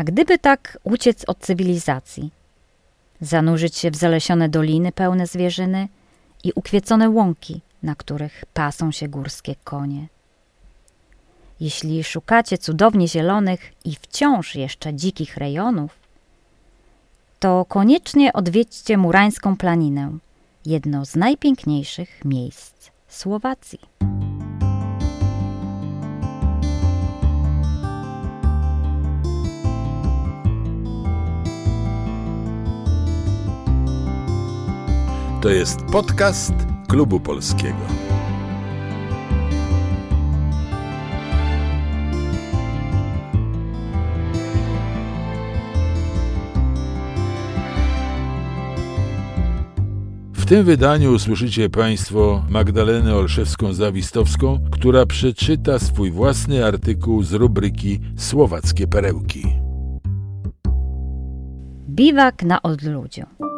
[0.00, 2.30] A gdyby tak uciec od cywilizacji,
[3.20, 5.88] zanurzyć się w zalesione doliny pełne zwierzyny
[6.44, 10.06] i ukwiecone łąki, na których pasą się górskie konie.
[11.60, 15.98] Jeśli szukacie cudownie zielonych i wciąż jeszcze dzikich rejonów,
[17.40, 20.18] to koniecznie odwiedźcie Murańską Planinę,
[20.66, 23.80] jedno z najpiękniejszych miejsc Słowacji.
[35.40, 36.52] To jest podcast
[36.88, 37.76] Klubu Polskiego.
[50.32, 58.86] W tym wydaniu usłyszycie Państwo Magdalenę Olszewską-Zawistowską, która przeczyta swój własny artykuł z rubryki Słowackie
[58.86, 59.46] Perełki.
[61.88, 63.49] Biwak na odludziu.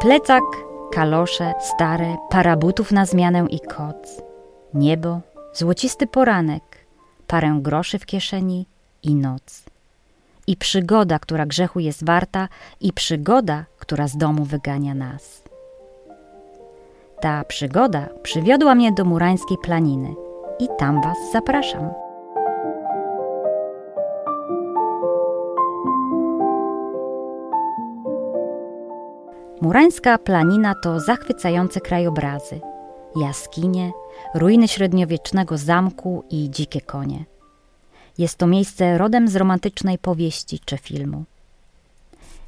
[0.00, 0.44] Plecak,
[0.92, 4.22] kalosze, stare, para butów na zmianę i koc.
[4.74, 5.20] Niebo,
[5.52, 6.62] złocisty poranek,
[7.26, 8.66] parę groszy w kieszeni
[9.02, 9.62] i noc.
[10.46, 12.48] I przygoda, która grzechu jest warta,
[12.80, 15.42] i przygoda, która z domu wygania nas.
[17.20, 20.14] Ta przygoda przywiodła mnie do murańskiej planiny
[20.58, 22.09] i tam was zapraszam.
[29.60, 32.60] Murańska planina to zachwycające krajobrazy,
[33.20, 33.92] jaskinie,
[34.34, 37.24] ruiny średniowiecznego zamku i dzikie konie.
[38.18, 41.24] Jest to miejsce rodem z romantycznej powieści czy filmu.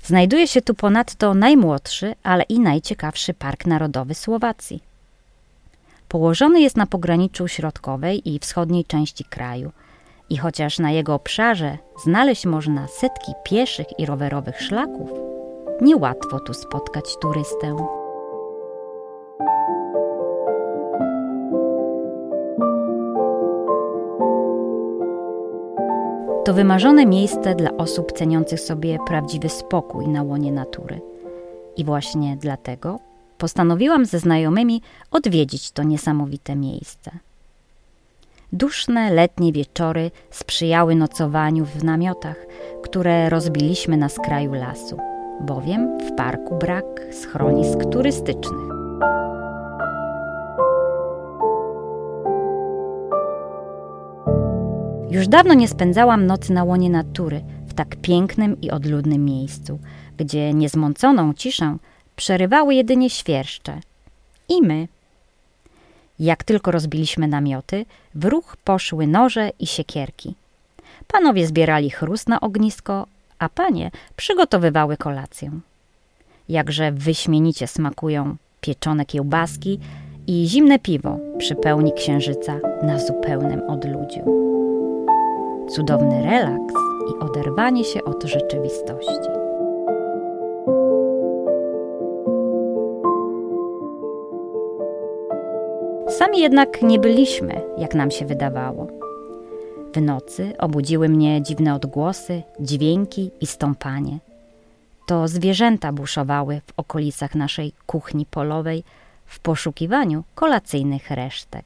[0.04, 4.82] Znajduje się tu ponadto najmłodszy, ale i najciekawszy park narodowy Słowacji.
[6.08, 9.72] Położony jest na pograniczu środkowej i wschodniej części kraju
[10.30, 15.10] i chociaż na jego obszarze znaleźć można setki pieszych i rowerowych szlaków,
[15.82, 17.76] niełatwo tu spotkać turystę.
[26.44, 31.00] To wymarzone miejsce dla osób ceniących sobie prawdziwy spokój na łonie natury.
[31.76, 32.98] I właśnie dlatego
[33.38, 37.10] postanowiłam ze znajomymi odwiedzić to niesamowite miejsce.
[38.52, 42.46] Duszne letnie wieczory sprzyjały nocowaniu w namiotach,
[42.82, 45.11] które rozbiliśmy na skraju lasu
[45.42, 48.72] bowiem w parku brak schronisk turystycznych.
[55.10, 59.78] Już dawno nie spędzałam nocy na łonie natury w tak pięknym i odludnym miejscu,
[60.16, 61.76] gdzie niezmąconą ciszę
[62.16, 63.80] przerywały jedynie świerszcze.
[64.48, 64.88] I my.
[66.18, 70.34] Jak tylko rozbiliśmy namioty, w ruch poszły noże i siekierki.
[71.06, 73.06] Panowie zbierali chrust na ognisko,
[73.42, 75.50] a panie przygotowywały kolację.
[76.48, 79.78] Jakże wyśmienicie smakują pieczone kiełbaski
[80.26, 84.20] i zimne piwo przy pełni księżyca na zupełnym odludziu.
[85.68, 86.74] Cudowny relaks
[87.10, 89.28] i oderwanie się od rzeczywistości.
[96.08, 99.01] Sami jednak nie byliśmy, jak nam się wydawało.
[99.94, 104.18] W nocy obudziły mnie dziwne odgłosy, dźwięki i stąpanie.
[105.06, 108.84] To zwierzęta buszowały w okolicach naszej kuchni polowej
[109.26, 111.64] w poszukiwaniu kolacyjnych resztek.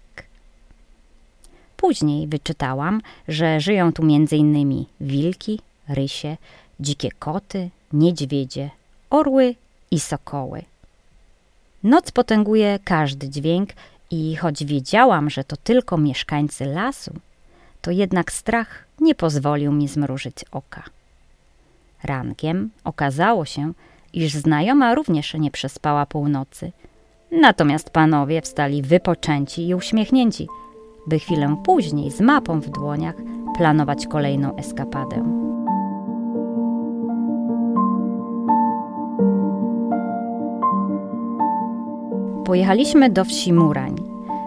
[1.76, 4.84] Później wyczytałam, że żyją tu m.in.
[5.00, 6.36] wilki, rysie,
[6.80, 8.70] dzikie koty, niedźwiedzie,
[9.10, 9.54] orły
[9.90, 10.62] i sokoły.
[11.82, 13.70] Noc potęguje każdy dźwięk
[14.10, 17.12] i choć wiedziałam, że to tylko mieszkańcy lasu,
[17.86, 20.82] to jednak strach nie pozwolił mi zmrużyć oka.
[22.04, 23.72] Rankiem okazało się,
[24.12, 26.72] iż znajoma również nie przespała północy.
[27.30, 30.48] Natomiast panowie wstali wypoczęci i uśmiechnięci,
[31.06, 33.14] by chwilę później z mapą w dłoniach
[33.56, 35.22] planować kolejną eskapadę.
[42.44, 44.05] Pojechaliśmy do wsi Murań,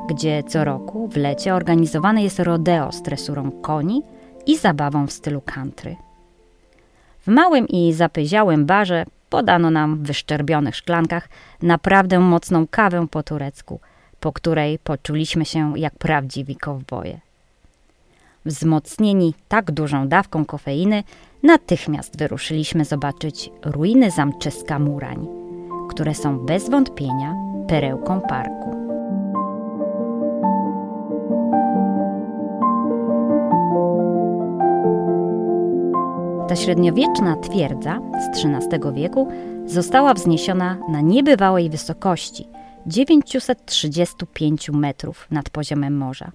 [0.09, 4.01] gdzie co roku w lecie organizowane jest rodeo z tresurą koni
[4.45, 5.95] i zabawą w stylu country.
[7.21, 11.29] W małym i zapyziałym barze podano nam w wyszczerbionych szklankach
[11.61, 13.79] naprawdę mocną kawę po turecku,
[14.19, 17.19] po której poczuliśmy się jak prawdziwi kowboje.
[18.45, 21.03] Wzmocnieni tak dużą dawką kofeiny,
[21.43, 25.27] natychmiast wyruszyliśmy zobaczyć ruiny zamczyska Murań,
[25.89, 27.35] które są bez wątpienia
[27.67, 28.68] perełką parku.
[36.49, 39.27] Ta średniowieczna twierdza z XIII wieku
[39.65, 42.47] została wzniesiona na niebywałej wysokości
[42.85, 46.31] 935 metrów nad poziomem morza,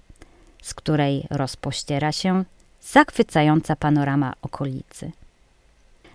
[0.61, 2.43] z której rozpościera się
[2.81, 5.11] zachwycająca panorama okolicy.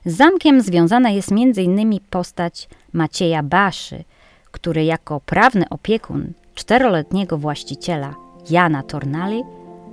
[0.04, 2.00] Z zamkiem związana jest m.in.
[2.10, 4.04] postać Macieja Baszy,
[4.50, 8.14] który jako prawny opiekun czteroletniego właściciela
[8.50, 9.42] Jana Tornali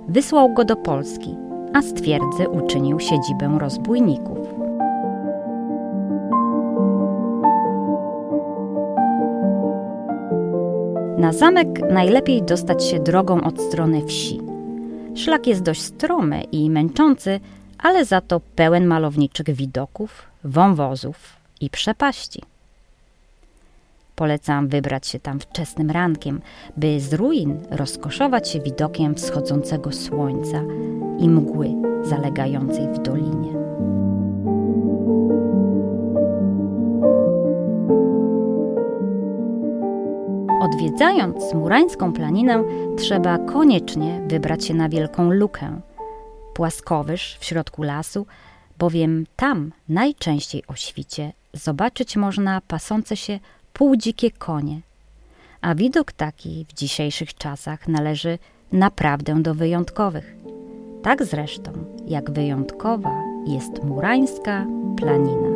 [0.08, 4.38] wysłał go do Polski, a z twierdzy uczynił siedzibę rozbójników.
[11.18, 14.40] Na zamek najlepiej dostać się drogą od strony wsi.
[15.14, 17.40] Szlak jest dość stromy i męczący,
[17.78, 22.42] ale za to pełen malowniczych widoków, wąwozów i przepaści.
[24.18, 26.40] Polecam wybrać się tam wczesnym rankiem,
[26.76, 30.62] by z ruin rozkoszować się widokiem wschodzącego słońca
[31.18, 33.52] i mgły zalegającej w dolinie.
[40.62, 42.64] Odwiedzając Murańską Planinę,
[42.96, 45.80] trzeba koniecznie wybrać się na Wielką Lukę,
[46.54, 48.26] płaskowyż w środku lasu,
[48.78, 53.38] bowiem tam najczęściej o świcie zobaczyć można pasące się
[53.78, 54.80] półdzikie konie.
[55.60, 58.38] A widok taki w dzisiejszych czasach należy
[58.72, 60.36] naprawdę do wyjątkowych.
[61.02, 61.72] Tak zresztą,
[62.06, 64.66] jak wyjątkowa jest murańska
[64.96, 65.48] planina.